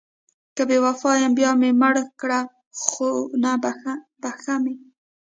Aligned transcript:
که 0.55 0.63
بې 0.69 0.77
وفا 0.85 1.11
یم 1.21 1.33
بیا 1.37 1.51
مې 1.59 1.69
مړه 1.81 2.03
کړه 2.19 2.39
خون 2.81 3.43
بښمه... 4.21 4.73